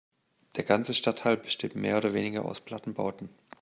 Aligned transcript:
Der 0.55 0.63
ganze 0.63 0.95
Stadtteil 0.95 1.37
besteht 1.37 1.75
mehr 1.75 1.99
oder 1.99 2.13
weniger 2.13 2.43
aus 2.43 2.59
Plattenbauten. 2.59 3.29